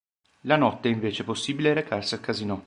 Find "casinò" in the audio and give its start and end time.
2.21-2.59